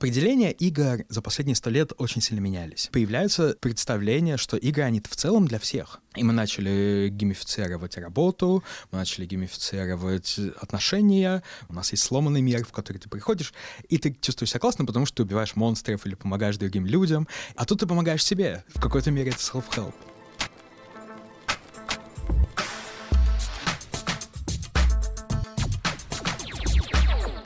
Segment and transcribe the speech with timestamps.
[0.00, 2.88] Определения игр за последние сто лет очень сильно менялись.
[2.90, 6.00] Появляются представления, что игры, они в целом для всех.
[6.16, 11.42] И мы начали геймифицировать работу, мы начали геймифицировать отношения.
[11.68, 13.52] У нас есть сломанный мир, в который ты приходишь,
[13.90, 17.28] и ты чувствуешь себя классно, потому что ты убиваешь монстров или помогаешь другим людям.
[17.54, 18.64] А тут ты помогаешь себе.
[18.74, 19.92] В какой-то мере это self-help.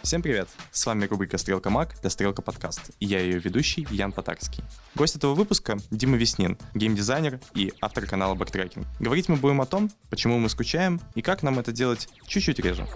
[0.04, 0.50] Всем привет!
[0.70, 4.62] С вами рубрика «Стрелка Маг» для «Стрелка Подкаст» и я ее ведущий Ян Потарский.
[4.94, 8.84] Гость этого выпуска— Дима Веснин, геймдизайнер и автор канала Backtracking.
[9.00, 12.86] Говорить мы будем о том, почему мы скучаем и как нам это делать чуть-чуть реже.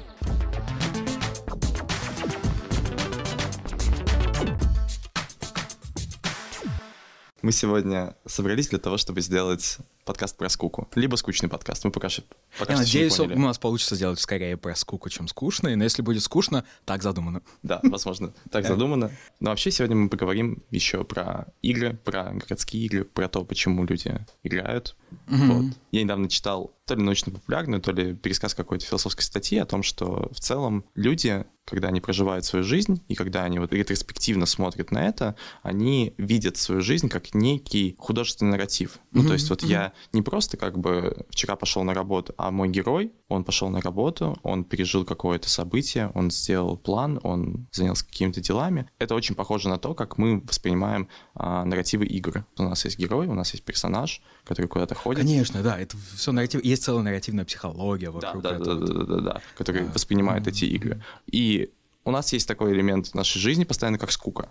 [7.40, 10.88] Мы сегодня собрались для того, чтобы сделать подкаст про скуку.
[10.94, 11.84] Либо скучный подкаст.
[11.84, 12.08] Мы пока
[12.58, 15.76] пока Я надеюсь, у нас получится сделать скорее про скуку, чем скучный.
[15.76, 17.42] Но если будет скучно, так задумано.
[17.62, 19.10] Да, возможно, так задумано.
[19.38, 24.18] Но вообще сегодня мы поговорим еще про игры, про городские игры, про то, почему люди
[24.42, 24.96] играют.
[25.26, 25.74] Вот.
[25.92, 30.30] Я недавно читал то ли научно-популярную, то ли пересказ какой-то философской статьи о том, что
[30.32, 35.06] в целом люди, когда они проживают свою жизнь, и когда они вот ретроспективно смотрят на
[35.06, 38.98] это, они видят свою жизнь как некий художественный нарратив.
[39.12, 42.68] Ну, то есть вот я не просто как бы вчера пошел на работу, а мой
[42.68, 48.40] герой, он пошел на работу, он пережил какое-то событие, он сделал план, он занялся какими-то
[48.40, 48.90] делами.
[48.98, 52.44] Это очень похоже на то, как мы воспринимаем а, нарративы игр.
[52.58, 55.22] У нас есть герой, у нас есть персонаж, который куда-то ходит.
[55.22, 56.64] Конечно, да, это все нарратив.
[56.64, 58.74] Есть целая нарративная психология вокруг да, да, этого.
[58.74, 61.02] Да, да, да, да, да, который а, воспринимает эти игры.
[61.26, 61.72] И
[62.04, 64.50] у нас есть такой элемент в нашей жизни постоянно, как скука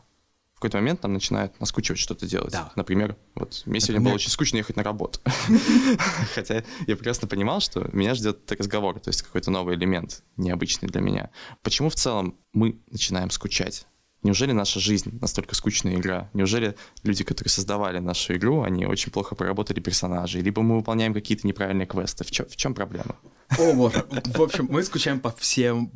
[0.58, 2.52] в какой-то момент нам начинает наскучивать что-то делать.
[2.52, 2.72] Да.
[2.76, 5.20] Например, вот мне сегодня было очень скучно ехать на работу.
[6.34, 11.00] Хотя я прекрасно понимал, что меня ждет разговор, то есть какой-то новый элемент, необычный для
[11.00, 11.30] меня.
[11.62, 13.86] Почему в целом мы начинаем скучать?
[14.24, 16.30] Неужели наша жизнь настолько скучная игра?
[16.34, 20.42] Неужели люди, которые создавали нашу игру, они очень плохо проработали персонажей?
[20.42, 22.24] Либо мы выполняем какие-то неправильные квесты?
[22.24, 23.16] В чем, в чем проблема?
[23.58, 24.06] О, боже.
[24.26, 25.92] В общем, мы скучаем по всем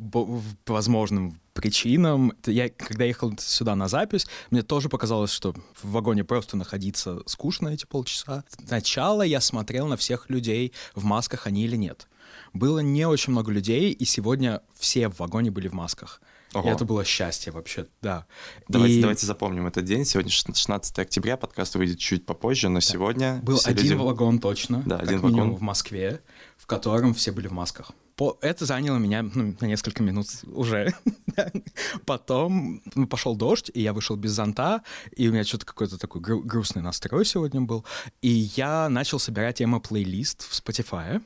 [0.66, 2.32] возможным причинам.
[2.46, 7.68] Я, когда ехал сюда на запись, мне тоже показалось, что в вагоне просто находиться скучно
[7.68, 8.44] эти полчаса.
[8.66, 12.08] Сначала я смотрел на всех людей, в масках они или нет.
[12.52, 16.20] Было не очень много людей, и сегодня все в вагоне были в масках.
[16.54, 16.68] Ого.
[16.68, 18.26] И это было счастье вообще, да.
[18.68, 19.00] Давайте, и...
[19.00, 20.04] давайте запомним этот день.
[20.04, 22.80] Сегодня 16 октября, подкаст выйдет чуть попозже, но да.
[22.82, 23.40] сегодня...
[23.42, 23.94] Был один люди...
[23.94, 25.56] вагон точно, да, как один минимум вагон.
[25.56, 26.20] в Москве,
[26.58, 27.92] в котором все были в масках.
[28.16, 28.38] По...
[28.40, 30.94] Это заняло меня ну, на несколько минут уже.
[32.06, 34.82] Потом пошел дождь, и я вышел без зонта,
[35.16, 37.84] и у меня что-то какой-то такой гру- грустный настрой сегодня был.
[38.20, 41.22] И я начал собирать эмо-плейлист в Spotify,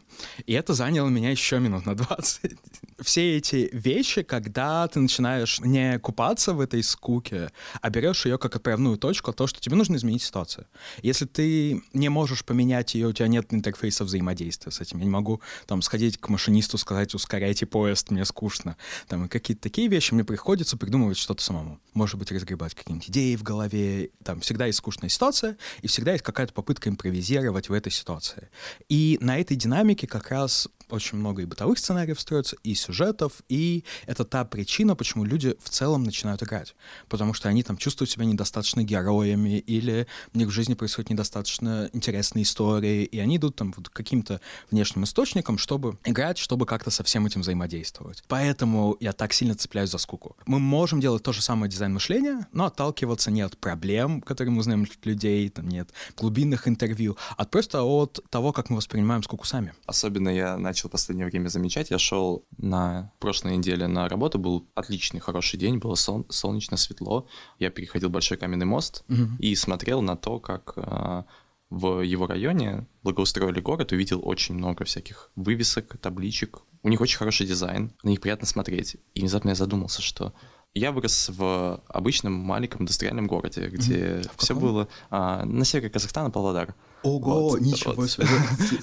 [0.47, 2.53] и это заняло меня еще минут на 20.
[3.01, 8.57] Все эти вещи, когда ты начинаешь не купаться в этой скуке, а берешь ее как
[8.57, 10.67] отправную точку, то, что тебе нужно изменить ситуацию.
[11.03, 14.99] Если ты не можешь поменять ее, у тебя нет интерфейса взаимодействия с этим.
[14.99, 18.77] Я не могу там сходить к машинисту, сказать, ускоряйте поезд, мне скучно.
[19.09, 21.81] Там какие-то такие вещи, мне приходится придумывать что-то самому.
[21.95, 24.11] Может быть, разгребать какие-нибудь идеи в голове.
[24.25, 28.49] Там всегда есть скучная ситуация, и всегда есть какая-то попытка импровизировать в этой ситуации.
[28.89, 33.85] И на этой динамике как раз очень много и бытовых сценариев строится, и сюжетов, и
[34.07, 36.75] это та причина, почему люди в целом начинают играть.
[37.09, 41.91] Потому что они там чувствуют себя недостаточно героями, или у них в жизни происходят недостаточно
[41.93, 47.03] интересные истории, и они идут там вот каким-то внешним источником, чтобы играть, чтобы как-то со
[47.05, 48.23] всем этим взаимодействовать.
[48.29, 50.37] Поэтому я так сильно цепляюсь за скуку.
[50.47, 54.61] Мы можем делать то же самое дизайн мышления, но отталкиваться не от проблем, которые мы
[54.61, 59.47] узнаем от людей, там нет глубинных интервью, а просто от того, как мы воспринимаем скуку
[59.47, 59.73] сами.
[59.87, 61.91] Особенно я начал в последнее время замечать.
[61.91, 67.27] Я шел на прошлой неделе на работу, был отличный, хороший день, было сол- солнечно, светло.
[67.59, 69.29] Я переходил большой каменный мост угу.
[69.39, 71.23] и смотрел на то, как э,
[71.71, 76.61] в его районе благоустроили город, увидел очень много всяких вывесок, табличек.
[76.83, 78.97] У них очень хороший дизайн, на них приятно смотреть.
[79.15, 80.33] И внезапно я задумался, что
[80.79, 84.31] я вырос в обычном маленьком индустриальном городе, где mm-hmm.
[84.37, 86.75] все было а, на севере Казахстана, Павлодар.
[87.03, 88.11] Ого, вот, ничего вот.
[88.11, 88.27] себе.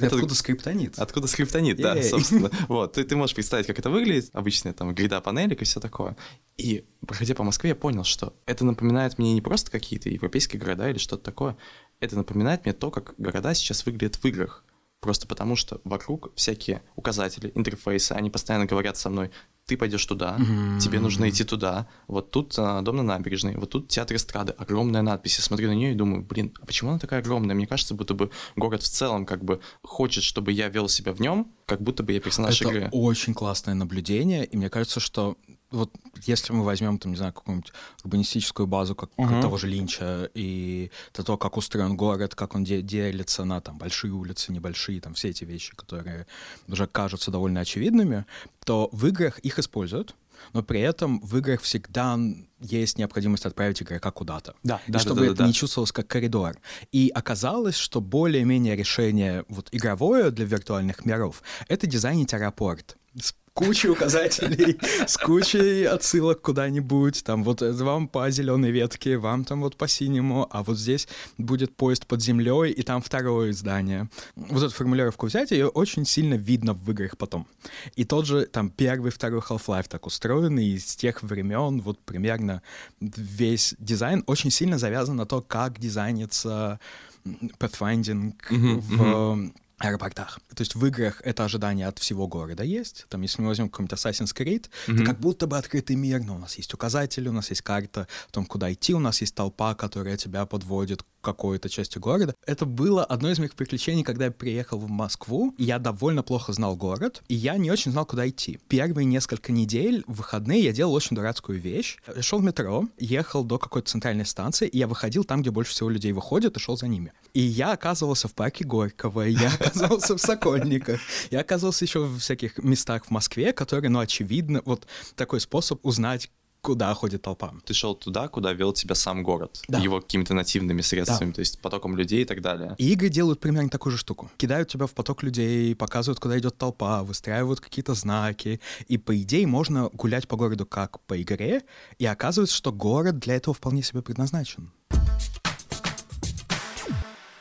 [0.01, 0.98] Откуда скриптонит?
[0.98, 2.50] Откуда скриптонит, да, собственно.
[2.68, 6.18] Вот, ты, ты можешь представить, как это выглядит, обычная там грида панелек и все такое.
[6.57, 10.90] И, проходя по Москве, я понял, что это напоминает мне не просто какие-то европейские города
[10.90, 11.57] или что-то такое,
[12.00, 14.63] это напоминает мне то, как города сейчас выглядят в играх.
[15.00, 19.31] Просто потому что вокруг всякие указатели, интерфейсы, они постоянно говорят со мной,
[19.65, 20.80] ты пойдешь туда, mm-hmm.
[20.80, 25.01] тебе нужно идти туда, вот тут а, дом на набережной, вот тут театр эстрады, огромная
[25.01, 25.38] надпись.
[25.38, 27.56] Я смотрю на нее и думаю, блин, а почему она такая огромная?
[27.56, 31.21] Мне кажется, будто бы город в целом как бы хочет, чтобы я вел себя в
[31.21, 32.89] нем, как будто бы я персонаж Это игры.
[32.92, 35.38] очень классное наблюдение, и мне кажется, что
[35.74, 35.92] вот
[36.25, 37.74] если мы возьмем, там, не знаю, какую-нибудь
[38.04, 39.42] урбанистическую базу как, Мгм.
[39.42, 43.78] того же Линча, и то, то, как устроен город, как он де- делится на там
[43.78, 46.28] большие улицы, небольшие, там все эти вещи, которые
[46.68, 48.25] уже кажутся довольно очевидными,
[48.66, 50.16] то в играх их используют,
[50.54, 52.19] но при этом в играх всегда
[52.60, 54.56] есть необходимость отправить игрока куда-то.
[54.64, 55.48] Да, да, чтобы да, да, это да.
[55.48, 56.58] не чувствовалось как коридор.
[56.92, 63.90] И оказалось, что более-менее решение вот игровое для виртуальных миров— это дизайнить аэропорт с кучей
[63.90, 64.78] указателей,
[65.08, 69.88] с кучей отсылок куда-нибудь, там вот это вам по зеленой ветке, вам там вот по
[69.88, 71.08] синему, а вот здесь
[71.38, 74.10] будет поезд под землей, и там второе здание.
[74.36, 77.48] Вот эту формулировку взять, ее очень сильно видно в играх потом.
[77.96, 82.62] И тот же там первый, второй Half-Life так устроен, и с тех времен вот примерно
[83.00, 86.80] весь дизайн очень сильно завязан на то, как дизайнится
[87.26, 89.52] pathfinding Мгм, в
[89.85, 90.39] аэропортах.
[90.56, 93.06] То есть в играх это ожидание от всего города есть.
[93.09, 95.06] Там, если мы возьмем какой-нибудь Assassin's Creed, это Мгм.
[95.06, 98.31] как будто бы открытый мир, но у нас есть указатели, у нас есть карта о
[98.31, 102.36] том, куда идти, у нас есть толпа, которая тебя подводит к какой-то части города.
[102.46, 106.75] Это было одно из моих приключений, когда я приехал в Москву, я довольно плохо знал
[106.75, 108.60] город, и я не очень знал, куда идти.
[108.68, 111.98] Первые несколько недель, в выходные, я делал очень дурацкую вещь.
[112.16, 115.72] Я шел в метро, ехал до какой-то центральной станции, и я выходил там, где больше
[115.72, 117.14] всего людей выходит, и шел за ними.
[117.34, 121.00] И я оказывался в парке Горького, я оказался в Сокольниках,
[121.31, 126.30] я оказывался еще в всяких местах в Москве, которые, ну, очевидно, вот такой способ узнать,
[126.63, 127.54] куда ходит толпа.
[127.65, 129.80] Ты шел туда, куда вел тебя сам город, Да.
[129.80, 132.74] его какими-то нативными средствами, то есть потоком людей и так далее.
[132.77, 134.31] И игры делают примерно такую же штуку.
[134.38, 138.62] Кидают тебя в поток людей, показывают, куда идет толпа, выстраивают какие-то знаки.
[138.88, 141.63] И, по идее, можно гулять по городу как по игре,
[142.00, 144.71] и оказывается, что город для этого вполне себе предназначен.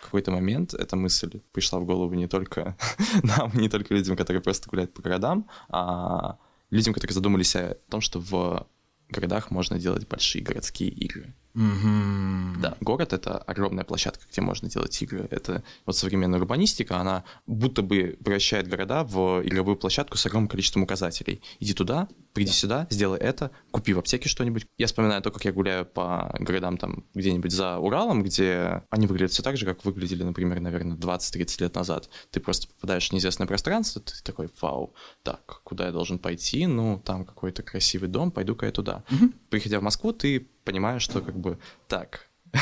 [0.00, 2.76] В какой-то момент эта мысль пришла в голову не только
[3.22, 6.38] нам, не только людям, которые просто гуляют по городам, а
[6.70, 8.66] людям, которые задумались о том, что в
[9.12, 11.32] городах можно делать большие городские игры.
[11.54, 12.56] Мгм.
[12.60, 15.28] Да, город— это огромная площадка, где можно делать игры.
[15.30, 20.82] Это вот современная урбанистика, она будто бы превращает города в игровую площадку с огромным количеством
[20.82, 21.42] указателей.
[21.60, 24.66] Иди туда, приди сюда, сделай это, купи в аптеке что-нибудь.
[24.78, 29.32] Я вспоминаю то, как я гуляю по городам там где-нибудь за Уралом, где они выглядят
[29.32, 32.08] все так же, как выглядели, например, наверное, 20-30 лет назад.
[32.30, 36.66] Ты просто попадаешь в неизвестное пространство, ты такой, вау, так, куда я должен пойти?
[36.66, 39.04] Ну, там какой-то красивый дом, пойду-ка я туда.
[39.50, 42.28] Приходя в Москву, ты понимаешь, что как бы, так,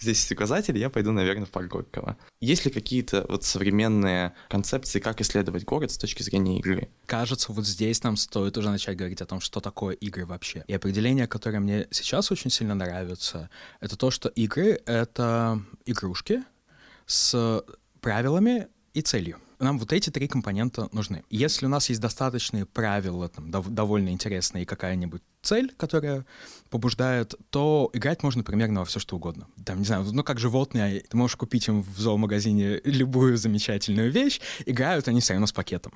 [0.00, 2.16] здесь есть указатель, я пойду, наверное, в парк Горького.
[2.40, 6.88] Есть ли какие-то вот современные концепции, как исследовать город с точки зрения игры?
[7.06, 10.64] Кажется, вот здесь нам стоит уже начать говорить о том, что такое игры вообще.
[10.68, 13.50] И определение, которое мне сейчас очень сильно нравится,
[13.80, 16.42] это то, что игры— это игрушки
[17.06, 17.64] с
[18.00, 19.38] правилами и целью.
[19.58, 21.24] Нам вот эти три компонента нужны.
[21.30, 26.24] Если у нас есть достаточные правила, там, дов- довольно интересные, и какая-нибудь цель, которая
[26.70, 29.46] побуждает, то играть можно примерно во все что угодно.
[29.64, 34.40] Там, не знаю, ну как животные, ты можешь купить им в зоомагазине любую замечательную вещь,
[34.66, 35.92] играют они все равно с пакетом.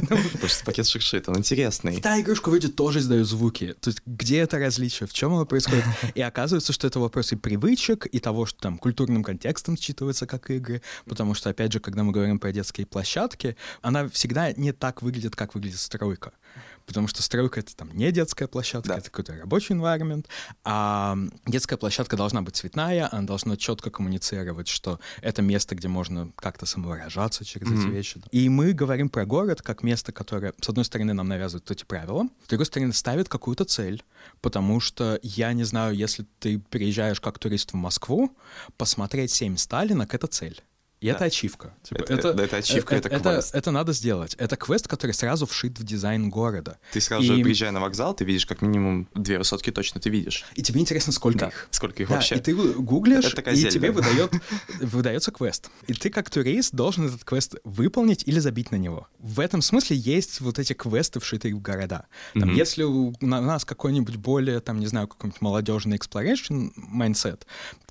[0.64, 2.00] Пакет шуршит, он интересный.
[2.00, 3.74] Та игрушка вроде тоже издает звуки.
[3.80, 5.84] То есть где это различие, в чем оно происходит?
[6.14, 10.50] И оказывается, что это вопрос и привычек, и того, что там культурным контекстом считывается как
[10.50, 15.02] игры, потому что, опять же, когда мы говорим про детские площадки, она всегда не так
[15.02, 16.32] выглядит, как выглядит стройка.
[16.86, 18.96] Потому что стройка— это там не детская площадка, Да.
[18.98, 20.26] это какой-то рабочий environment,
[20.64, 26.32] а детская площадка должна быть цветная, она должна четко коммуницировать, что это место, где можно
[26.36, 27.90] как-то самовыражаться через эти Мгм.
[27.92, 28.22] вещи.
[28.30, 32.26] И мы говорим про город как место, которое, с одной стороны, нам навязывает эти правила,
[32.44, 34.02] с другой стороны, ставит какую-то цель.
[34.40, 38.34] Потому что, я не знаю, если ты приезжаешь как турист в Москву,
[38.78, 40.62] посмотреть семь Сталинок— это цель.
[41.00, 41.72] И это ачивка.
[41.84, 43.54] Типа, Это- да, это ачивка, это квест.
[43.54, 44.34] это надо сделать.
[44.34, 46.78] Это квест, который сразу вшит в дизайн города.
[46.92, 50.10] Ты сразу же, И- приезжая на вокзал, ты видишь как минимум две высотки точно ты
[50.10, 50.44] видишь.
[50.54, 51.46] И тебе интересно, сколько Да.
[51.48, 51.68] их.
[51.70, 52.34] Сколько их Да, вообще?
[52.36, 54.32] и ты гуглишь, Это такая и тебе выдает,
[54.80, 55.70] выдается квест.
[55.86, 59.06] И ты как турист должен этот квест выполнить или забить на него.
[59.20, 62.06] В этом смысле есть вот эти квесты, вшитые в города.
[62.34, 62.56] Там, Мгм.
[62.56, 67.42] Если у на- нас какой-нибудь более, там, не знаю, какой-нибудь молодежный exploration mindset,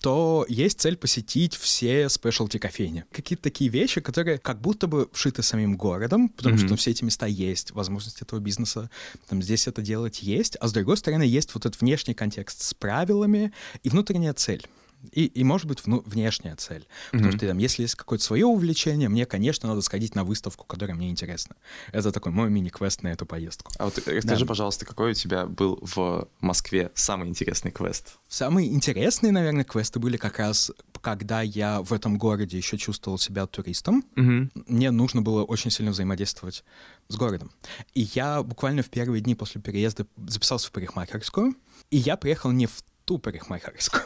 [0.02, 2.97] то есть цель посетить все спешлти кофейни.
[3.12, 6.68] Какие-то такие вещи, которые как будто бы вшиты самим городом, потому Мгм.
[6.68, 8.90] что все эти места есть, возможность этого бизнеса
[9.30, 12.74] там здесь это делать есть, а с другой стороны есть вот этот внешний контекст с
[12.74, 13.52] правилами
[13.84, 14.66] и внутренняя цель.
[15.12, 16.86] И, и может быть, вну- внешняя цель.
[17.12, 17.38] Потому Мгм.
[17.38, 21.10] что там, если есть какое-то свое увлечение, мне, конечно, надо сходить на выставку, которая мне
[21.10, 21.56] интересна.
[21.92, 23.72] Это такой мой мини-квест на эту поездку.
[23.78, 24.48] А вот расскажи, Да.
[24.48, 28.18] пожалуйста, какой у тебя был в Москве самый интересный квест?
[28.28, 33.46] Самые интересные, наверное, квесты были как раз когда я в этом городе еще чувствовал себя
[33.46, 34.52] туристом, Мгм.
[34.68, 36.66] мне нужно было очень сильно взаимодействовать
[37.08, 37.52] с городом.
[37.94, 41.56] И я буквально в первые дни после переезда записался в парикмахерскую,
[41.92, 44.04] и я приехал не в ту парикмахерскую.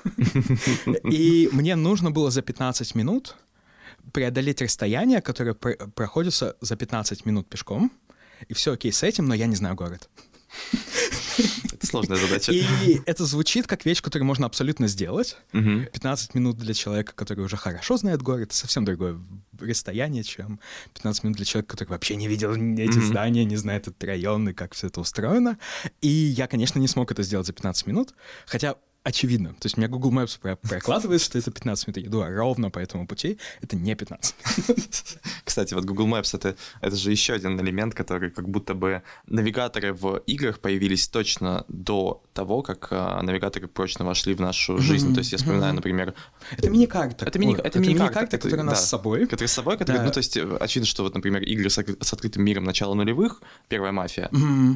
[1.11, 3.35] И мне нужно было за 15 минут
[4.13, 7.91] преодолеть расстояние, которое про- проходится за 15 минут пешком.
[8.47, 10.07] И все окей с этим, но я не знаю город.
[11.71, 12.51] Это сложная задача.
[12.51, 15.37] И это звучит как вещь, которую можно абсолютно сделать.
[15.53, 15.85] Мгм.
[15.85, 19.17] 15 минут для человека, который уже хорошо знает город, это совсем другое
[19.59, 20.59] расстояние, чем
[20.93, 23.07] 15 минут для человека, который вообще не видел эти Мгм.
[23.07, 25.57] здания, не знает этот район и как все это устроено.
[26.01, 28.13] И я, конечно, не смог это сделать за 15 минут,
[28.45, 29.49] хотя очевидно.
[29.49, 31.97] То есть у меня Google Maps про- прокладывает, что это 15 минут.
[31.97, 33.37] Я иду ровно по этому пути.
[33.61, 34.35] Это не 15.
[35.43, 39.93] Кстати, вот Google Maps это, это же еще один элемент, который как будто бы навигаторы
[39.93, 45.13] в играх появились точно до того, как а, навигаторы прочно вошли в нашу жизнь.
[45.13, 46.13] То есть я вспоминаю, например,
[46.57, 47.25] Это мини-карта.
[47.25, 49.25] Это мини- это мини-карта, которая у нас с собой.
[49.25, 50.05] которые с собой, которые, Да.
[50.05, 53.91] ну то есть э, очевидно, что вот, например, игры с, открытым миром начала нулевых, первая
[53.91, 54.29] мафия,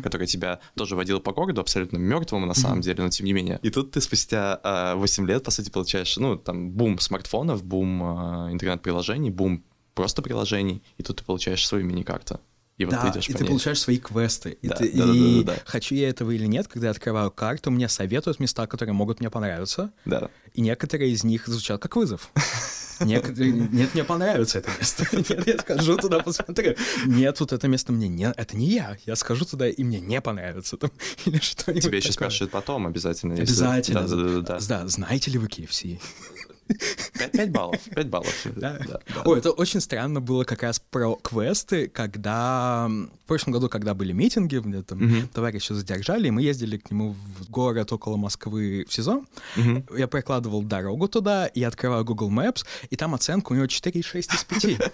[0.03, 3.59] которая тебя тоже водила по городу, абсолютно мертвому на самом деле, но тем не менее.
[3.61, 8.03] И тут ты спустя а, 8 лет, по сути, получаешь, ну, там, бум смартфонов, бум
[8.03, 12.39] а, интернет-приложений, бум просто приложений, и тут ты получаешь свою мини-карту.
[12.77, 13.49] И вот ты Да, идешь и по ты ней.
[13.49, 14.57] получаешь свои квесты.
[14.61, 15.61] И, Да, ты- да, да, и да, да, да.
[15.65, 19.29] хочу я этого или нет, когда я открываю карту, мне советуют места, которые могут мне
[19.29, 19.91] понравиться.
[20.03, 20.29] Да.
[20.53, 22.29] И некоторые из них звучат как вызов.
[23.01, 25.05] Некоторые, нет, мне понравится это место.
[25.11, 26.75] Нет, я скажу туда, посмотрю.
[27.05, 28.23] Нет, вот это место мне не...
[28.37, 28.97] Это не я.
[29.05, 30.77] Я скажу туда, и мне не понравится.
[30.77, 30.91] Там,
[31.25, 32.13] или что-нибудь Тебя еще такое.
[32.29, 33.33] спрашивают потом обязательно.
[33.33, 34.07] если- Обязательно.
[34.07, 34.59] Да, да, да, да.
[34.65, 35.99] Да, знаете ли вы KFC?
[37.33, 38.47] 5 баллов, 5 баллов.
[38.55, 38.77] Да.
[38.87, 39.21] Да, да.
[39.25, 44.11] Ой, это очень странно было как раз про квесты, когда в прошлом году, когда были
[44.13, 45.27] митинги, мне там Мгм.
[45.29, 49.23] товарища задержали, и мы ездили к нему в город около Москвы в СИЗО.
[49.55, 49.85] Мгм.
[49.97, 54.43] Я прокладывал дорогу туда, и открываю Google Maps, и там оценка у него 4,6 из
[54.43, 54.91] 5.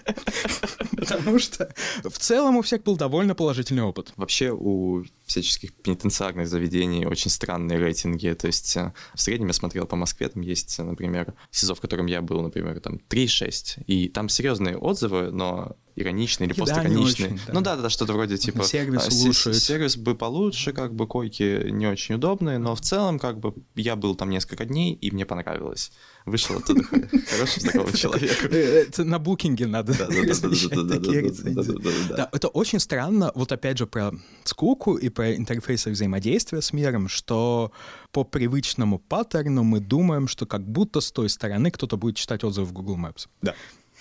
[0.97, 1.73] Потому что
[2.03, 4.13] в целом у всех был довольно положительный опыт.
[4.15, 8.33] Вообще у всяческих пенитенциарных заведений очень странные рейтинги.
[8.33, 11.81] То есть э, в среднем я смотрел по Москве, там есть, э, например, СИЗО, в
[11.81, 13.83] котором я был, например, там 3,6.
[13.87, 17.29] И там серьезные отзывы, но иронично или постиронично.
[17.47, 17.53] Да.
[17.53, 21.69] Ну да, да, что-то вроде типа сервис а, лучше, Сервис бы получше, как бы койки
[21.69, 25.25] не очень удобные, но в целом как бы я был там несколько дней и мне
[25.25, 25.91] понравилось.
[26.25, 28.47] Вышел оттуда хороший такого человека.
[28.51, 29.97] Э, это на букинге надо.
[29.97, 33.31] Да, это очень странно.
[33.35, 37.71] Вот опять же про скуку и про интерфейсы взаимодействия с миром, что
[38.11, 42.67] по привычному паттерну мы думаем, что как будто с той стороны кто-то будет читать отзывы
[42.67, 43.27] в Google Maps.
[43.41, 43.55] Да.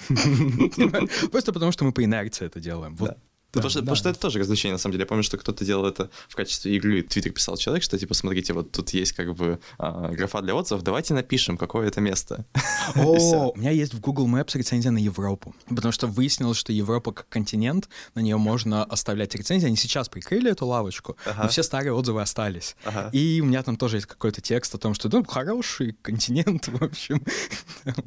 [1.31, 2.95] Просто потому, что мы по инерции это делаем.
[2.97, 3.17] Вот.
[3.53, 3.59] Да.
[3.59, 3.83] потому, что, да.
[3.83, 5.03] потому что это тоже развлечение, на самом деле.
[5.03, 7.03] Я помню, что кто-то делал это в качестве игры.
[7.03, 10.83] Твиттер писал человек, что типа, смотрите, вот тут есть как бы а, графа для отзывов,
[10.83, 12.45] давайте напишем, какое это место.
[12.95, 15.55] О, у меня есть в Google Maps рецензия на Европу.
[15.69, 19.67] Потому что выяснилось, что Европа как континент, на нее можно оставлять рецензии.
[19.67, 21.45] Они сейчас прикрыли эту лавочку, Ага.
[21.45, 22.77] но все старые отзывы остались.
[22.85, 23.11] Ага.
[23.13, 26.83] И у меня там тоже есть какой-то текст о том, что ну, хороший континент, в
[26.83, 27.23] общем.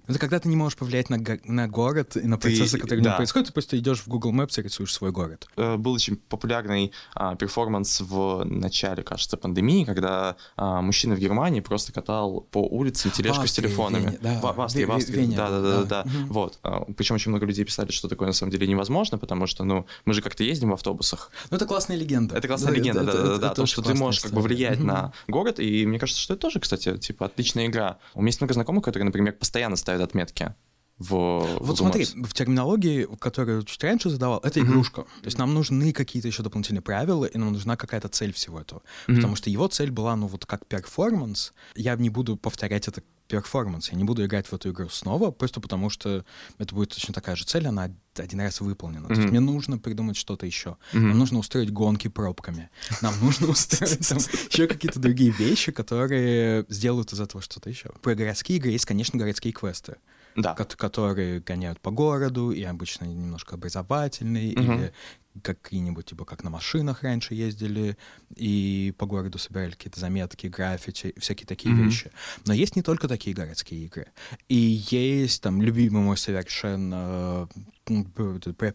[0.07, 3.09] Это когда ты не можешь повлиять на, на город и на Ты- процессы, которые да.
[3.11, 5.32] нем происходят, ты просто идешь в Google Maps и рисуешь свой город.
[5.57, 11.59] Э, Был очень популярный а, перформанс в начале, кажется, пандемии, когда а, мужчина в Германии
[11.61, 14.05] просто катал по улицам тележку с телефонами.
[14.05, 14.39] Вене, да.
[14.41, 15.19] В, в Австрии, В- в в- Австрии.
[15.21, 16.05] Вене да, да, да, да.
[16.29, 16.59] Вот.
[16.63, 19.85] А, Причем очень много людей писали, что такое на самом деле невозможно, потому что, ну,
[20.05, 21.31] мы же как-то ездим в автобусах.
[21.49, 22.35] Ну, это классная легенда.
[22.37, 23.81] Это классная Да, легенда, это- да, да, это- да, да, это о том, очень что
[23.81, 24.55] ты можешь как бы история.
[24.55, 27.97] влиять на город, и мне кажется, что это тоже, кстати, типа отличная игра.
[28.13, 30.53] У меня есть много знакомых, которые, например, постоянно ставят отметки
[30.99, 35.03] в Вот Google смотри, в терминологии, которую чуть раньше задавал, это игрушка.
[35.03, 38.83] То есть нам нужны какие-то еще дополнительные правила, и нам нужна какая-то цель всего этого.
[39.07, 39.17] Мгм.
[39.17, 41.53] Потому что его цель была, ну, вот как перформанс.
[41.75, 45.61] Я не буду повторять это перформанс, я не буду играть в эту игру снова, просто
[45.61, 46.25] потому что
[46.59, 49.07] это будет точно такая же цель, она один раз выполнена.
[49.07, 50.77] То есть мне нужно придумать что-то еще.
[50.91, 51.09] Мгм.
[51.09, 52.69] Нам нужно устроить гонки пробками.
[53.01, 57.89] Нам нужно устроить там еще какие-то другие вещи, которые сделают из этого что-то еще.
[58.01, 59.95] Про городские игры есть, конечно, городские квесты
[60.35, 60.53] Да.
[60.55, 64.61] ко- которые гоняют по городу, и обычно немножко образовательные, Мгм.
[64.73, 64.93] или
[65.41, 67.97] какие-нибудь, типа, как на машинах раньше ездили,
[68.35, 71.85] и по городу собирали какие-то заметки, граффити, всякие такие Мгм.
[71.85, 72.11] вещи.
[72.45, 74.05] Но есть не только такие городские игры.
[74.47, 74.55] И
[74.91, 77.49] есть там любимый мой совершенно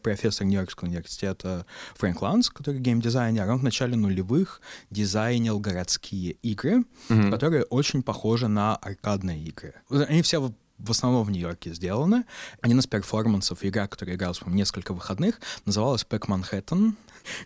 [0.02, 1.64] профессор Нью-Йоркского университета
[1.96, 4.60] Фрэнк Ланс, который геймдизайнер, он в начале нулевых
[4.90, 7.30] дизайнил городские игры, Мгм.
[7.30, 9.74] которые очень похожи на аркадные игры.
[9.90, 12.24] Они все в основном в Нью-Йорке сделаны.
[12.60, 16.96] Один из перформансов, игра, которая игралась, по несколько выходных, называлась Пэк Манхэттен,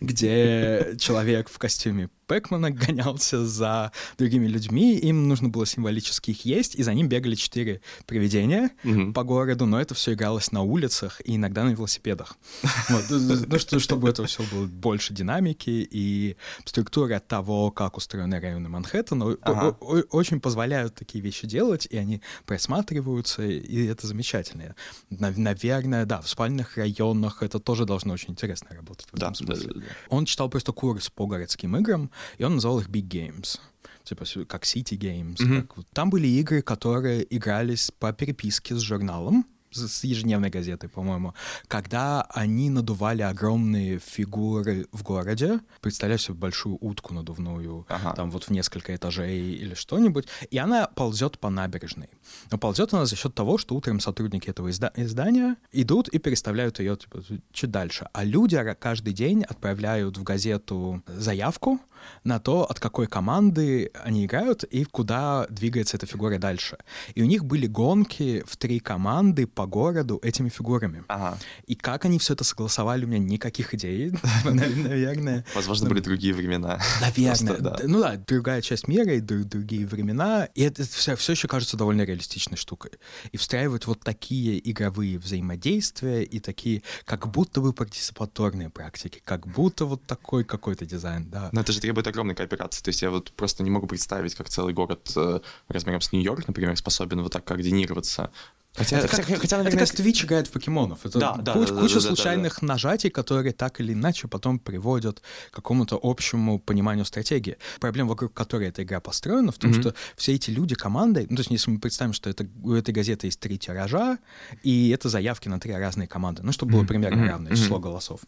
[0.00, 6.74] где человек в костюме Пэкмана гонялся за другими людьми, им нужно было символически их есть,
[6.74, 9.12] и за ним бегали четыре привидения mm-hmm.
[9.12, 12.36] по городу, но это все игралось на улицах и иногда на велосипедах.
[12.88, 18.68] Вот, ну, что, чтобы это все было больше динамики и структура того, как устроены районы
[18.68, 19.76] Манхэттена, ага.
[20.10, 24.74] очень позволяют такие вещи делать, и они просматриваются, и это замечательно.
[25.10, 29.06] Наверное, да, в спальных районах это тоже должно очень интересно работать.
[29.12, 29.82] В да, да, да, да.
[30.08, 33.58] Он читал просто курс по городским играм, и он называл их Big Games
[34.04, 35.36] типа как City Games.
[35.36, 35.62] Mm-hmm.
[35.62, 41.34] Как, там были игры, которые игрались по переписке с журналом, с ежедневной газетой, по-моему,
[41.68, 48.12] когда они надували огромные фигуры в городе, представляешь себе большую утку надувную, ага.
[48.14, 52.10] там вот в несколько этажей или что-нибудь, и она ползет по набережной.
[52.50, 56.78] Но ползет она за счет того, что утром сотрудники этого изда- издания идут и переставляют
[56.78, 58.08] ее типа, чуть дальше.
[58.12, 61.80] А люди каждый день отправляют в газету заявку
[62.24, 66.78] на то, от какой команды они играют и куда двигается эта фигура дальше.
[67.14, 71.04] И у них были гонки в три команды по городу этими фигурами.
[71.08, 71.38] Ага.
[71.66, 74.12] И как они все это согласовали, у меня никаких идей,
[74.44, 75.44] наверное.
[75.54, 76.80] Возможно, были другие времена.
[77.00, 77.78] Наверное.
[77.84, 80.48] Ну да, другая часть мира и другие времена.
[80.54, 82.92] И это все, еще кажется довольно реалистичной штукой.
[83.32, 89.84] И встраивают вот такие игровые взаимодействия и такие как будто бы партиципаторные практики, как будто
[89.84, 91.48] вот такой какой-то дизайн, да.
[91.52, 92.82] Но это же требует огромной кооперации.
[92.82, 96.46] То есть я вот просто не могу представить, как целый город э, размером с Нью-Йорк,
[96.48, 98.30] например, способен вот так координироваться.
[98.74, 101.04] Хотя, это, хотя, как, хотя, наверное, это как Twitch играет в покемонов.
[101.04, 102.72] Это да, да, куча, да, куча да, случайных да, да.
[102.72, 105.20] нажатий, которые так или иначе потом приводят
[105.50, 107.58] к какому-то общему пониманию стратегии.
[107.80, 109.80] Проблема, вокруг которой эта игра построена, в том, mm-hmm.
[109.80, 112.94] что все эти люди командой, ну, то есть если мы представим, что это, у этой
[112.94, 114.18] газеты есть три тиража,
[114.62, 117.28] и это заявки на три разные команды, ну, чтобы было примерно mm-hmm.
[117.28, 117.82] равное число mm-hmm.
[117.82, 118.20] голосов,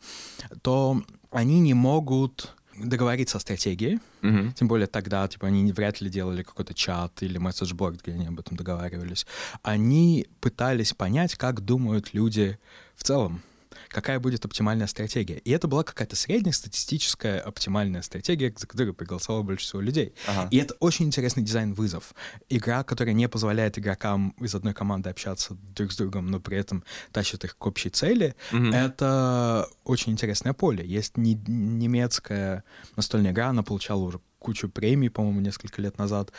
[0.61, 4.53] то они не могут договориться о стратегии, угу.
[4.55, 8.39] тем более тогда, типа, они вряд ли делали какой-то чат или месседжборд, где они об
[8.41, 9.27] этом договаривались.
[9.63, 12.59] Они пытались понять, как думают люди
[12.95, 13.43] в целом
[13.89, 15.39] какая будет оптимальная стратегия.
[15.39, 20.15] И это была какая-то среднестатистическая оптимальная стратегия, за которую проголосовало больше всего людей.
[20.27, 20.49] Ага.
[20.51, 22.15] И это очень интересный дизайн-вызов.
[22.49, 26.85] Игра, которая не позволяет игрокам из одной команды общаться друг с другом, но при этом
[27.13, 28.67] тащит их к общей цели, угу.
[28.67, 30.85] это очень интересное поле.
[30.87, 32.65] Есть не, немецкая
[32.97, 36.31] настольная игра, она получала уже кучу премий, по-моему, несколько лет назад,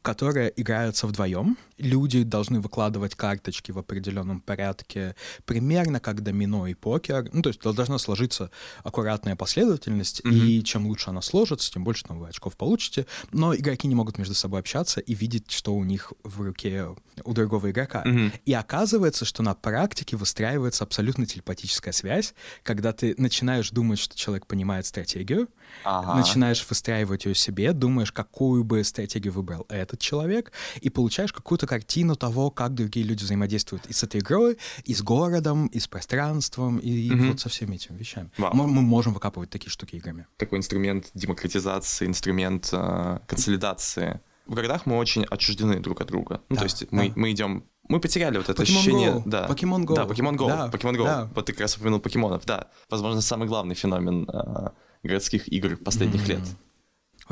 [0.00, 1.58] которые играются вдвоем.
[1.76, 7.28] Люди должны выкладывать карточки в определенном порядке, примерно как домино и покер.
[7.30, 8.50] Ну, то есть должна сложиться
[8.84, 10.32] аккуратная последовательность, mm-hmm.
[10.32, 13.06] и чем лучше она сложится, тем больше там вы очков получите.
[13.32, 16.86] Но игроки не могут между собой общаться и видеть, что у них в руке
[17.22, 18.02] у другого игрока.
[18.02, 18.32] Mm-hmm.
[18.46, 24.46] И оказывается, что на практике выстраивается абсолютно телепатическая связь, когда ты начинаешь думать, что человек
[24.46, 25.48] понимает стратегию,
[25.84, 26.14] ага.
[26.14, 32.16] начинаешь выстраивать ее себе, думаешь, какую бы стратегию выбрал этот человек, и получаешь какую-то картину
[32.16, 36.78] того, как другие люди взаимодействуют и с этой игрой, и с городом, и с пространством,
[36.78, 37.24] и, угу.
[37.28, 38.30] вот со всеми этими вещами.
[38.38, 38.54] Вау.
[38.54, 40.26] Мы, мы можем выкапывать такие штуки играми.
[40.36, 44.20] Такой инструмент демократизации, инструмент э, консолидации.
[44.46, 46.40] В городах мы очень отчуждены друг от друга.
[46.48, 46.86] Ну, да, то есть да.
[46.90, 49.10] мы, мы идем мы потеряли вот это Pokemon ощущение.
[49.10, 49.22] Go.
[49.26, 49.46] Да.
[49.46, 49.94] Pokemon Go.
[49.94, 50.46] Да, Pokemon Go.
[50.46, 50.70] Да.
[50.72, 51.04] Pokemon Go.
[51.04, 51.30] Да.
[51.34, 52.44] Вот ты как раз упомянул покемонов.
[52.46, 52.68] Да.
[52.88, 54.70] Возможно, самый главный феномен э,
[55.02, 56.28] городских игр последних mm-hmm.
[56.28, 56.42] лет.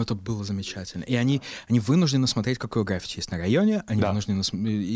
[0.00, 1.04] Это было замечательно.
[1.04, 4.08] И они, они вынуждены смотреть, какой граффити есть на районе, они да.
[4.08, 4.42] вынуждены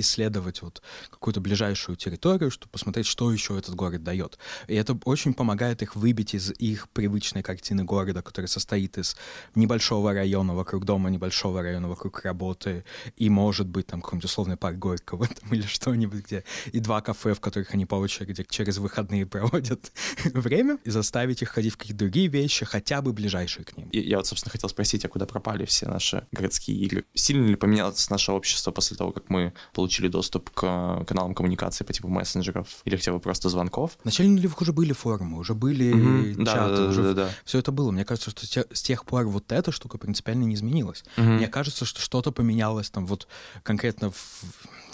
[0.01, 4.39] исследовать вот какую-то ближайшую территорию, чтобы посмотреть, что еще этот город дает.
[4.69, 9.17] И это очень помогает их выбить из их привычной картины города, который состоит из
[9.55, 12.85] небольшого района вокруг дома, небольшого района вокруг работы,
[13.17, 17.35] и, может быть, там какой-нибудь условный парк Горького там, или что-нибудь, где и два кафе,
[17.35, 19.93] в которых они по очереди через выходные проводят
[20.25, 23.89] время, и заставить их ходить в какие-то другие вещи, хотя бы ближайшие к ним.
[23.91, 27.05] И, я вот, собственно, хотел спросить, спросить, а куда пропали все наши городские игры?
[27.15, 31.93] Сильно ли поменялось наше общество после того, как мы получили доступ к каналам коммуникации по
[31.93, 33.99] типу мессенджеров или хотя бы просто звонков?
[34.03, 36.45] В начале нулевых уже были форумы, уже были mm-hmm.
[36.45, 37.31] чаты, да, уже да, да, да.
[37.45, 37.91] все это было.
[37.91, 41.05] Мне кажется, что с тех пор вот эта штука принципиально не изменилась.
[41.17, 41.37] Mm-hmm.
[41.37, 43.27] Мне кажется, что что-то поменялось там вот
[43.63, 44.45] конкретно в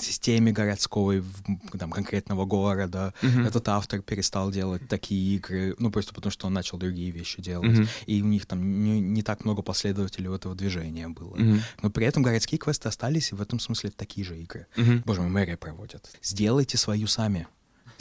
[0.02, 1.22] системе городской,
[1.78, 3.14] там, конкретного города.
[3.22, 3.46] Mm-hmm.
[3.46, 7.70] Этот автор перестал делать такие игры, ну, просто потому что он начал другие вещи делать.
[7.70, 7.88] Mm-hmm.
[8.06, 11.36] И у них там не, не так много последователей у этого движения было.
[11.36, 11.60] Mm-hmm.
[11.82, 14.66] Но при этом городские квесты остались, и в этом смысле такие же игры.
[14.76, 15.02] Mm-hmm.
[15.04, 16.10] Боже мой, мэрия проводят.
[16.22, 17.46] Сделайте свою сами.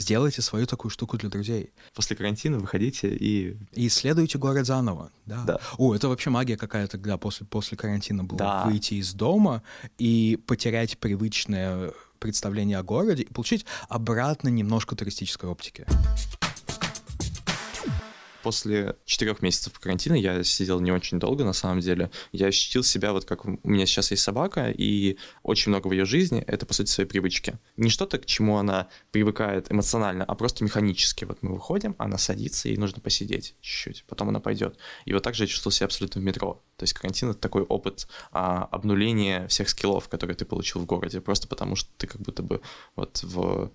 [0.00, 1.74] Сделайте свою такую штуку для друзей.
[1.94, 3.58] После карантина выходите и...
[3.74, 5.44] И исследуйте город заново, да.
[5.44, 5.60] да.
[5.76, 8.38] О, это вообще магия какая-то, когда после, после карантина было.
[8.38, 8.64] Да.
[8.64, 9.62] Выйти из дома
[9.98, 15.86] и потерять привычное представление о городе и получить обратно немножко туристической оптики.
[18.42, 22.10] После четырех месяцев карантина я сидел не очень долго, на самом деле.
[22.32, 26.04] Я ощутил себя вот как у меня сейчас есть собака, и очень много в ее
[26.04, 27.58] жизни— это, по сути, свои привычки.
[27.76, 31.24] Не что-то, к чему она привыкает эмоционально, а просто механически.
[31.24, 34.78] Вот мы выходим, она садится, ей нужно посидеть чуть-чуть, потом она пойдет.
[35.04, 36.62] И вот так же я чувствовал себя абсолютно в метро.
[36.76, 41.20] То есть карантин— это такой опыт а, обнуления всех скиллов, которые ты получил в городе,
[41.20, 42.60] просто потому что ты как будто бы
[42.96, 43.70] вот в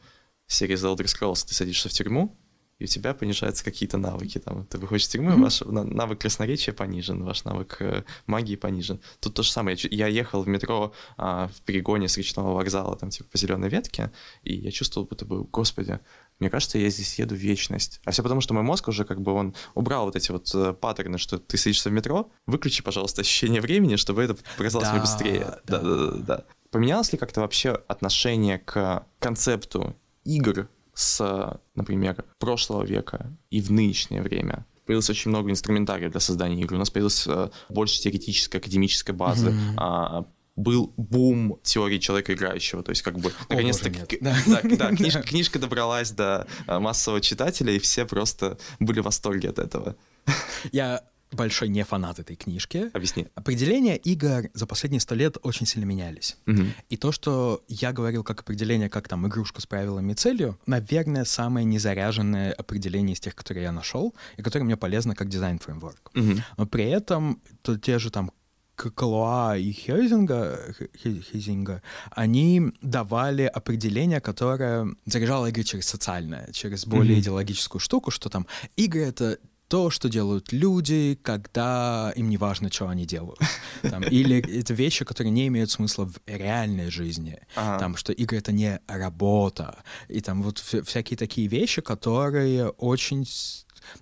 [0.47, 2.37] серии The Elder Scrolls ты садишься в тюрьму,
[2.79, 4.37] и у тебя понижаются какие-то навыки.
[4.37, 5.43] Там, ты выходишь из тюрьмы, mm-hmm.
[5.43, 8.99] ваш навык красноречия понижен, ваш навык э, магии понижен.
[9.21, 9.77] Тут то же самое.
[9.91, 14.11] Я ехал в метро а, в перегоне с речного вокзала, там, типа, по зеленой ветке,
[14.43, 15.99] и я чувствовал, будто бы, господи,
[16.39, 18.01] мне кажется, я здесь еду в вечность.
[18.03, 20.73] А все потому, что мой мозг уже как бы он убрал вот эти вот э,
[20.73, 25.01] паттерны, что ты садишься в метро, выключи, пожалуйста, ощущение времени, чтобы это показалось да, мне
[25.01, 25.59] быстрее.
[25.63, 25.79] Да.
[25.79, 26.45] Да, да, да, да.
[26.71, 34.21] Поменялось ли как-то вообще отношение к концепту игр с, например, прошлого века и в нынешнее
[34.21, 34.65] время.
[34.85, 36.75] Появилось очень много инструментария для создания игр.
[36.75, 39.49] У нас появилась э, больше теоретической, академической базы.
[39.49, 40.27] Mm-hmm.
[40.55, 43.89] Был бум теории человека играющего, то есть как бы наконец-то
[44.21, 44.37] да.
[44.45, 49.49] Да, да, книжка, книжка добралась до э, массового читателя, и все просто были в восторге
[49.49, 49.97] от этого.
[50.71, 51.03] Я
[51.35, 52.89] большой не фанат этой книжки.
[52.93, 53.27] Объясни.
[53.35, 56.37] Определения игр за последние сто лет очень сильно менялись.
[56.47, 56.61] Угу.
[56.89, 61.25] И то, что я говорил как определение, как там игрушка с правилами и целью, наверное,
[61.25, 66.11] самое незаряженное определение из тех, которые я нашел, и которое мне полезно как дизайн-фреймворк.
[66.15, 66.33] Угу.
[66.57, 68.31] Но при этом то те же там
[68.75, 70.59] Калуа и Хейзинга,
[71.01, 77.21] Хейзинга, они давали определение, которое заряжало игры через социальное, через более mm-hmm.
[77.21, 82.87] идеологическую штуку, что там игры— это то, что делают люди, когда им не важно, что
[82.87, 83.39] они делают.
[83.81, 87.39] Там, или это вещи, которые не имеют смысла в реальной жизни.
[87.55, 87.79] Ага.
[87.79, 89.83] Там, что игры— это не работа.
[90.07, 93.25] И там вот всякие такие вещи, которые очень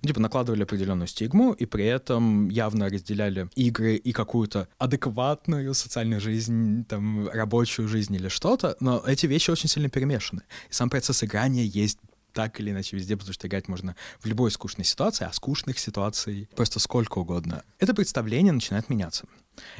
[0.02, 6.20] ну, типа, накладывали определенную стигму, и при этом явно разделяли игры и какую-то адекватную социальную
[6.20, 10.42] жизнь, там, рабочую жизнь или что-то, но эти вещи очень сильно перемешаны.
[10.70, 11.98] И сам процесс играния есть
[12.34, 16.48] так или иначе везде, потому что играть можно в любой скучной ситуации, а скучных ситуаций
[16.54, 17.62] просто сколько угодно.
[17.78, 19.24] Это представление начинает меняться.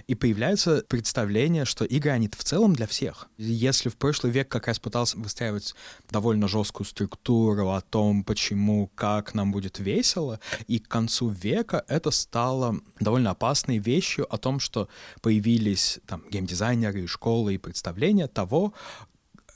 [0.07, 3.29] И появляется представление, что игры, они в целом для всех.
[3.39, 5.75] Если в прошлый век как раз пытался выстраивать
[6.11, 10.39] довольно жесткую структуру о том, почему, как нам будет весело,
[10.69, 14.89] и к концу века это стало довольно опасной вещью о том, что
[15.21, 18.75] появились там геймдизайнеры, и школы и представления того,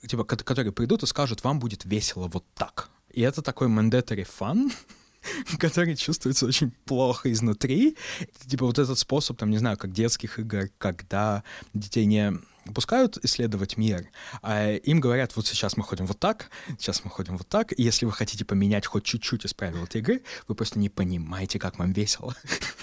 [0.06, 2.90] типа, которые придут и скажут, вам будет весело вот так.
[3.12, 4.70] И это такой mandatory fun,
[5.58, 7.96] который чувствуется очень плохо изнутри.
[8.46, 11.42] Типа вот этот способ, там, не знаю, как детских игр, когда
[11.74, 12.38] детей не
[12.74, 14.08] пускают исследовать мир,
[14.42, 17.82] а им говорят, вот сейчас мы ходим вот так, сейчас мы ходим вот так, и
[17.82, 21.78] если вы хотите поменять хоть чуть-чуть из правил этой игры, вы просто не понимаете, как
[21.78, 22.34] вам весело.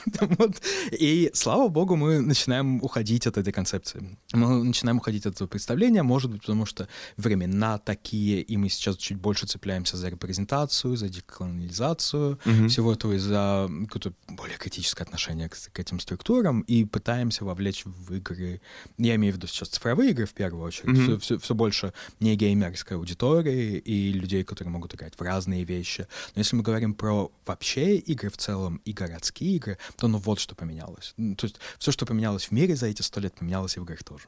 [0.92, 4.18] И, слава богу, мы начинаем уходить от этой концепции.
[4.34, 8.98] Мы начинаем уходить от этого представления, может быть, потому что времена такие, и мы сейчас
[8.98, 15.50] чуть больше цепляемся за репрезентацию, за деколониализацию всего этого, и за какое-то более критическое отношение
[15.50, 18.62] к, к этим структурам, и пытаемся вовлечь в игры,
[18.98, 21.04] я имею в виду сейчас цифровые игры в первую очередь, mm-hmm.
[21.04, 26.08] все, все, все больше не геймерской аудитории и людей, которые могут играть в разные вещи.
[26.36, 30.40] Но если мы говорим про вообще игры в целом и городские игры, то ну вот
[30.40, 31.14] что поменялось.
[31.16, 34.04] То есть все, что поменялось в мире за эти сто лет, поменялось и в играх
[34.04, 34.26] тоже.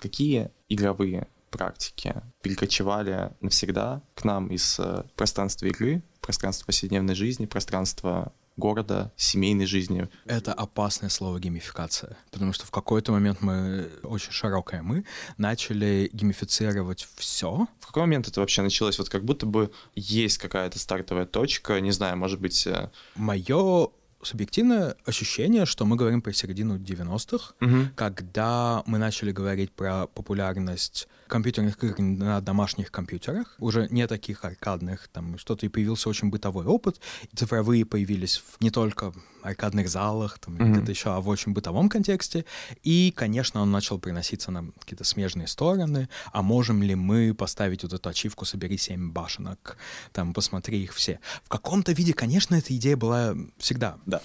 [0.00, 8.32] Какие игровые практики перекочевали навсегда к нам из э, пространства игры, пространства повседневной жизни, пространства
[8.56, 10.08] города, семейной жизни.
[10.26, 15.04] Это опасное слово геймификация, потому что в какой-то момент мы, очень широкое мы,
[15.38, 17.66] начали геймифицировать все.
[17.80, 18.98] В какой момент это вообще началось?
[18.98, 22.66] Вот как будто бы есть какая-то стартовая точка, не знаю, может быть...
[22.66, 23.88] Э, Мое
[24.24, 27.88] субъективное ощущение, что мы говорим про середину 90-х, угу.
[27.94, 35.08] когда мы начали говорить про популярность компьютерных игр на домашних компьютерах, уже не таких аркадных,
[35.08, 37.00] там что-то, и появился очень бытовой опыт,
[37.32, 40.72] и цифровые появились в, не только аркадных залах, там, mm-hmm.
[40.72, 42.44] где-то еще, а в очень бытовом контексте,
[42.82, 47.92] и, конечно, он начал приноситься на какие-то смежные стороны, а можем ли мы поставить вот
[47.92, 49.76] эту ачивку «собери семь башенок»,
[50.12, 51.20] там, посмотри их все.
[51.42, 53.98] В каком-то виде, конечно, эта идея была всегда.
[54.14, 54.22] Да.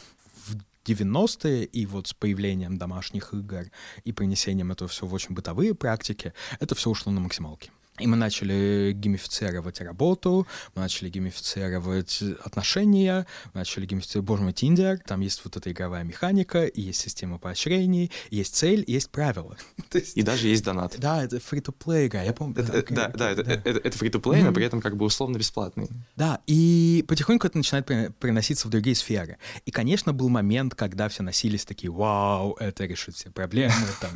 [0.86, 3.66] 90-е, и вот с появлением домашних игр
[4.04, 7.72] и принесением этого всего в очень бытовые практики, это все ушло на максималки.
[8.00, 15.00] И мы начали геймифицировать работу, мы начали геймифицировать отношения, мы начали геймифицировать, боже мой, Тиндер,
[15.00, 19.58] там есть вот эта игровая механика, и есть система поощрений, есть цель, есть правила.
[19.94, 20.96] есть, и даже есть донат.
[20.98, 22.60] Да, это free-to-play игра, я помню.
[22.60, 23.54] Это, да, да, да, это, да.
[23.54, 24.44] это, это free-to-play, mm-hmm.
[24.44, 25.90] но при этом как бы условно бесплатный.
[26.16, 27.86] Да, и потихоньку это начинает
[28.18, 29.38] приноситься в другие сферы.
[29.66, 34.12] И, конечно, был момент, когда все носились такие, вау, это решит все проблемы, там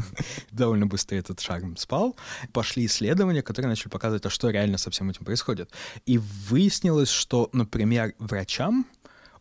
[0.52, 2.16] довольно быстро этот шарм спал.
[2.52, 5.70] Пошли исследования, которые начали показывать, а что реально со всем этим происходит.
[6.06, 8.86] И выяснилось, что, например, врачам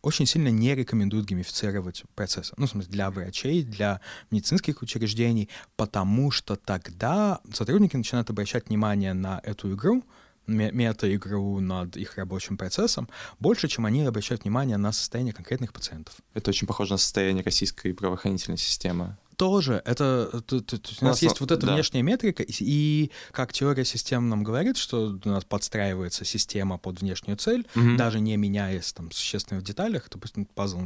[0.01, 2.53] очень сильно не рекомендуют геймифицировать процессы.
[2.57, 9.13] Ну, в смысле, для врачей, для медицинских учреждений, потому что тогда сотрудники начинают обращать внимание
[9.13, 10.03] на эту игру,
[10.45, 13.07] мета-игру над их рабочим процессом
[13.39, 16.15] больше, чем они обращают внимание на состояние конкретных пациентов.
[16.33, 19.81] Это очень похоже на состояние российской правоохранительной системы тоже.
[19.85, 21.73] Это, то, то, то, у нас есть вот эта да.
[21.73, 27.01] внешняя метрика, и, и как теория систем нам говорит, что у нас подстраивается система под
[27.01, 27.95] внешнюю цель, угу.
[27.97, 30.79] даже не меняясь там существенно в деталях, допустим, пазл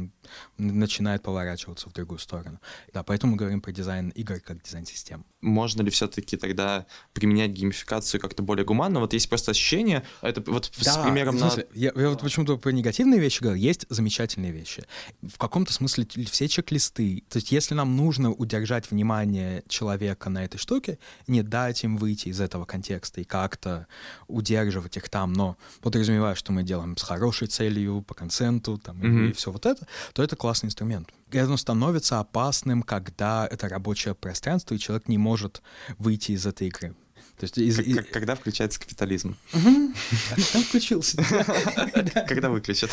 [0.58, 2.60] начинает поворачиваться в другую сторону.
[2.92, 5.24] Да, поэтому мы говорим про дизайн игр как дизайн систем.
[5.40, 8.98] Можно ли все-таки тогда применять геймификацию как-то более гуманно?
[8.98, 11.78] Вот есть просто ощущение, это вот да, с примером смысле, на...
[11.78, 14.84] Я, я вот почему-то про негативные вещи говорю, есть замечательные вещи.
[15.22, 17.22] В каком-то смысле все чек-листы.
[17.28, 20.98] То есть если нам нужно удержать внимание человека на этой штуке,
[21.28, 23.86] не дать им выйти из этого контекста и как-то
[24.26, 29.30] удерживать их там, но подразумевая, что мы делаем с хорошей целью, по консенту там, mm-hmm.
[29.30, 31.10] и все вот это, то это классный инструмент.
[31.32, 35.62] Оно становится опасным, когда это рабочее пространство, и человек не может
[35.98, 36.94] выйти из этой игры.
[37.38, 38.04] То есть из, из...
[38.12, 39.36] Когда включается капитализм?
[39.52, 41.16] Там включился.
[42.28, 42.90] Когда выключат?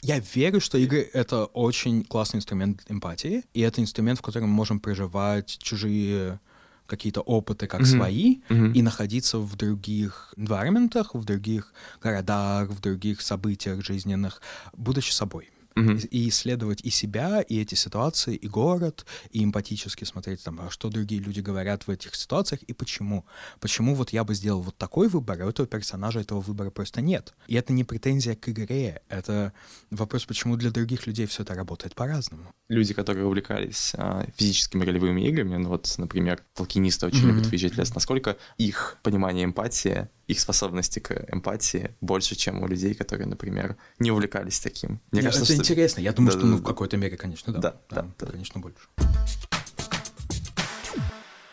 [0.00, 4.54] Я верю, что игры— это очень классный инструмент эмпатии, и это инструмент, в котором мы
[4.54, 6.40] можем проживать чужие
[6.86, 7.96] какие-то опыты как mm-hmm.
[7.96, 8.72] свои mm-hmm.
[8.72, 14.40] и находиться в других environmentах, в других городах, в других событиях жизненных,
[14.72, 15.92] будучи собой угу.
[16.10, 20.88] и исследовать и себя, и эти ситуации, и город, и эмпатически смотреть, там, а что
[20.88, 23.24] другие люди говорят в этих ситуациях и почему.
[23.60, 27.00] Почему вот я бы сделал вот такой выбор, а у этого персонажа этого выбора просто
[27.00, 27.34] нет.
[27.46, 29.52] И это не претензия к игре, это
[29.90, 32.52] вопрос, почему для других людей все это работает по-разному.
[32.68, 37.26] Люди, которые увлекались а, физическими ролевыми играми, ну вот, например, толкинисты очень mm-hmm.
[37.26, 42.66] любят выезжать в лес, насколько их понимание эмпатии их способности к эмпатии больше, чем у
[42.66, 45.00] людей, которые, например, не увлекались таким.
[45.12, 45.72] Мне Нет, кажется, это что...
[45.72, 46.00] интересно.
[46.00, 47.60] Я думаю, да, что да, ну, в какой-то мере, конечно, да.
[47.60, 48.32] Да, да, да, да.
[48.32, 48.88] конечно, больше.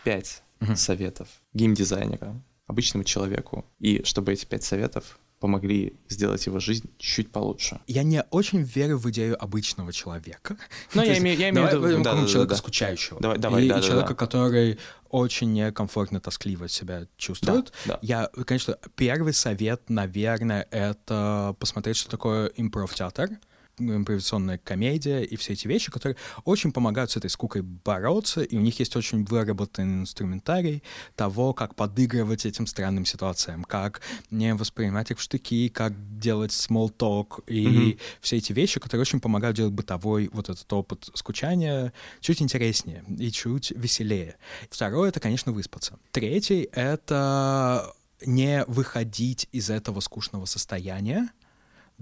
[0.03, 0.75] Пять угу.
[0.75, 3.65] советов геймдизайнера обычному человеку.
[3.79, 7.81] И чтобы эти пять советов помогли сделать его жизнь чуть получше.
[7.85, 10.55] Я не очень верю в идею обычного человека.
[10.93, 12.01] Но я имею, я имею в виду...
[12.01, 13.19] Да, да, человека да, скучающего.
[13.19, 14.15] Давай, давай, и, да, и да, человека, да.
[14.15, 14.79] который
[15.09, 17.73] очень некомфортно, тоскливо себя чувствует.
[17.83, 17.99] Да, да.
[18.01, 23.31] Я, конечно, первый совет, наверное, это посмотреть, что такое импров-театр
[23.79, 28.61] импровизационная комедия и все эти вещи, которые очень помогают с этой скукой бороться, и у
[28.61, 30.83] них есть очень выработанный инструментарий
[31.15, 36.95] того, как подыгрывать этим странным ситуациям, как не воспринимать их в штыки, как делать small
[36.95, 37.99] talk и mm-hmm.
[38.21, 43.31] все эти вещи, которые очень помогают делать бытовой вот этот опыт скучания чуть интереснее и
[43.31, 44.35] чуть веселее.
[44.69, 45.97] Второе— это, конечно, выспаться.
[46.11, 47.93] Третий— это
[48.25, 51.29] не выходить из этого скучного состояния,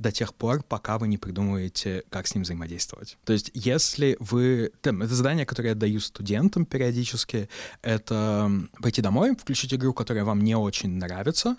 [0.02, 3.18] до тех пор, пока вы не придумываете, как с ним взаимодействовать.
[3.24, 4.72] То есть, если вы...
[4.82, 7.50] Там, это задание, которое я даю студентам периодически,
[7.82, 11.58] это пойти домой, включить игру, которая вам не очень нравится,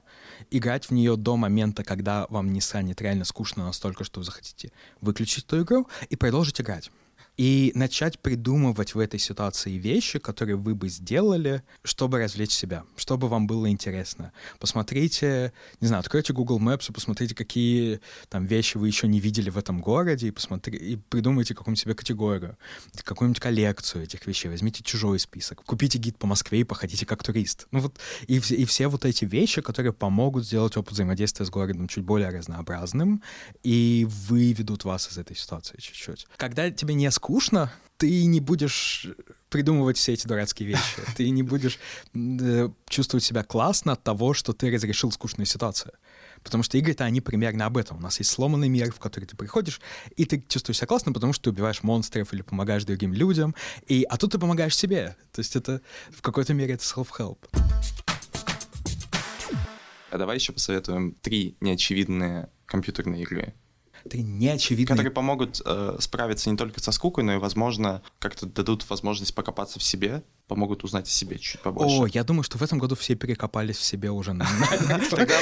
[0.50, 4.72] играть в нее до момента, когда вам не станет реально скучно настолько, что вы захотите
[5.00, 6.90] выключить эту игру и продолжить играть
[7.36, 13.28] и начать придумывать в этой ситуации вещи, которые вы бы сделали, чтобы развлечь себя, чтобы
[13.28, 14.32] вам было интересно.
[14.58, 19.48] Посмотрите, не знаю, откройте Google Maps и посмотрите, какие там вещи вы еще не видели
[19.48, 22.58] в этом городе, и, посмотри, и придумайте какую-нибудь себе категорию,
[23.02, 27.66] какую-нибудь коллекцию этих вещей, возьмите чужой список, купите гид по Москве и походите как турист.
[27.70, 31.88] Ну вот, и, и все вот эти вещи, которые помогут сделать опыт взаимодействия с городом
[31.88, 33.22] чуть более разнообразным
[33.62, 36.26] и выведут вас из этой ситуации чуть-чуть.
[36.36, 39.06] Когда тебе не скучно, ты не будешь
[39.48, 40.96] придумывать все эти дурацкие вещи.
[41.16, 41.78] Ты не будешь
[42.14, 45.92] э, чувствовать себя классно от того, что ты разрешил скучную ситуацию.
[46.42, 47.98] Потому что игры-то они примерно об этом.
[47.98, 49.80] У нас есть сломанный мир, в который ты приходишь,
[50.16, 53.54] и ты чувствуешь себя классно, потому что ты убиваешь монстров или помогаешь другим людям.
[53.86, 55.14] И, а тут ты помогаешь себе.
[55.30, 55.80] То есть это
[56.10, 57.38] в какой-то мере это self-help.
[60.10, 63.54] А давай еще посоветуем три неочевидные компьютерные игры,
[64.04, 64.96] Это неочевидные...
[64.96, 69.78] Которые помогут э, справиться не только со скукой, но и, возможно, как-то дадут возможность покопаться
[69.78, 71.96] в себе, помогут узнать о себе чуть побольше.
[71.96, 74.32] О, я думаю, что в этом году все перекопались в себе уже.
[75.10, 75.34] Тогда,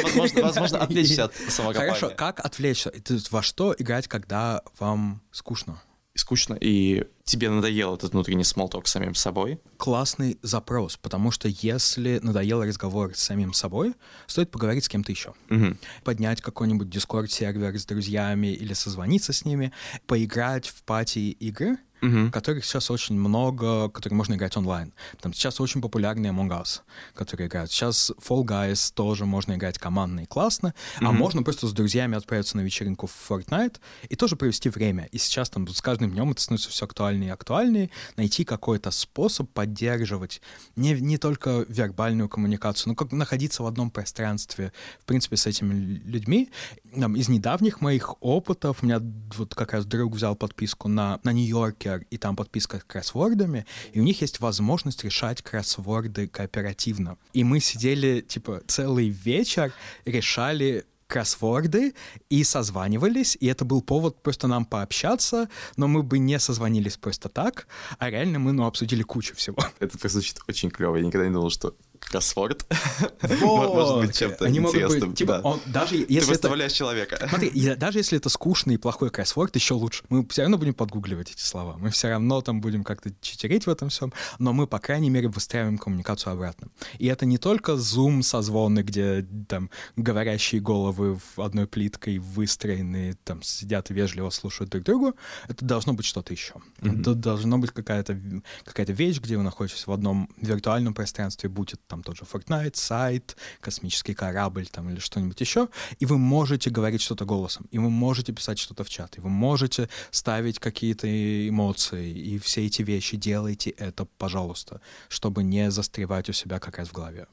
[0.42, 1.94] возможно, отвлечься от самокопания.
[1.94, 2.92] Хорошо, как отвлечься?
[3.30, 5.80] Во что играть, когда вам скучно?
[6.14, 9.60] Скучно, и тебе надоел этот внутренний смолток с самим собой.
[9.76, 13.94] Классный запрос, потому что если надоел разговор с самим собой,
[14.26, 15.34] стоит поговорить с кем-то еще.
[15.50, 15.76] Угу.
[16.04, 19.72] Поднять какой-нибудь дискорд-сервер с друзьями или созвониться с ними,
[20.06, 22.30] поиграть в пати-игры, угу.
[22.30, 24.92] которых сейчас очень много, которые можно играть онлайн.
[25.20, 26.80] Там сейчас очень популярный Among Us,
[27.14, 27.70] которые играют.
[27.70, 31.06] Сейчас Fall Guys тоже можно играть командно и классно, угу.
[31.06, 35.06] а можно просто с друзьями отправиться на вечеринку в Fortnite и тоже провести время.
[35.12, 39.50] И сейчас там с каждым днем это становится все актуальнее и актуальнее, найти какой-то способ
[39.50, 40.40] поддерживать
[40.76, 45.74] не, не только вербальную коммуникацию, но как находиться в одном пространстве, в принципе, с этими
[46.04, 46.50] людьми.
[46.98, 49.00] Там, из недавних моих опытов, у меня
[49.36, 53.66] вот как раз друг взял подписку на, на Нью-Йорке Maker, и там подписка с кроссвордами,
[53.92, 57.16] и у них есть возможность решать кроссворды кооперативно.
[57.32, 59.72] И мы сидели, типа, целый вечер,
[60.04, 61.94] решали кроссворды
[62.28, 67.28] и созванивались, и это был повод просто нам пообщаться, но мы бы не созвонились просто
[67.28, 67.66] так,
[67.98, 69.58] а реально мы, ну, обсудили кучу всего.
[69.80, 70.96] Это звучит очень клево.
[70.96, 72.66] Я никогда не думал, что кроссворд
[73.22, 73.74] вот.
[73.74, 75.10] может быть чем-то Они интересным.
[75.10, 75.40] Быть, типа, да.
[75.42, 76.78] он, даже если Ты выставляешь это...
[76.78, 77.26] человека.
[77.28, 80.04] Смотри, даже если это скучный и плохой кроссворд, еще лучше.
[80.08, 81.76] Мы все равно будем подгугливать эти слова.
[81.78, 85.28] Мы все равно там будем как-то читерить в этом всем, но мы, по крайней мере,
[85.28, 86.68] выстраиваем коммуникацию обратно.
[86.98, 93.42] И это не только Zoom созвоны, где там говорящие головы в одной плиткой выстроены, там
[93.42, 95.14] сидят и вежливо слушают друг другу.
[95.48, 96.54] Это должно быть что-то еще.
[96.80, 97.00] Mm-hmm.
[97.00, 98.18] Это должно быть какая-то
[98.64, 103.36] какая вещь, где вы находитесь в одном виртуальном пространстве, будет там тот же Fortnite, сайт,
[103.60, 108.32] космический корабль там или что-нибудь еще, и вы можете говорить что-то голосом, и вы можете
[108.32, 111.08] писать что-то в чат, и вы можете ставить какие-то
[111.48, 116.88] эмоции, и все эти вещи делайте это, пожалуйста, чтобы не застревать у себя как раз
[116.88, 117.26] в голове.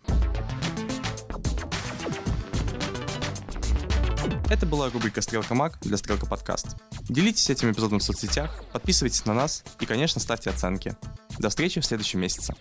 [4.50, 6.78] Это была рубрика «Стрелка Маг» для «Стрелка Подкаст».
[7.02, 10.96] Делитесь этим эпизодом в соцсетях, подписывайтесь на нас и, конечно, ставьте оценки.
[11.38, 12.56] До встречи в следующем месяце.